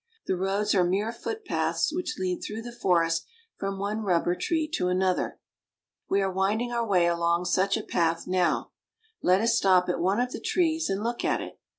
The 0.25 0.35
roads 0.35 0.73
are 0.73 0.83
mere 0.83 1.11
footpaths 1.11 1.93
which 1.93 2.17
lead 2.17 2.41
through 2.41 2.63
the 2.63 2.71
forest 2.71 3.27
from 3.59 3.77
one 3.77 4.01
rubber 4.01 4.33
tree 4.35 4.67
to 4.73 4.87
another. 4.87 5.39
We 6.09 6.23
are 6.23 6.31
winding 6.31 6.71
our 6.71 6.87
way 6.87 7.05
along 7.05 7.45
such 7.45 7.77
a 7.77 7.83
path 7.83 8.25
now. 8.25 8.71
Let 9.21 9.41
us 9.41 9.55
stop 9.55 9.89
at 9.89 9.99
one 9.99 10.19
of 10.19 10.31
the 10.31 10.41
trees 10.41 10.89
and 10.89 11.03
look 11.03 11.23
at 11.23 11.39
it. 11.41 11.59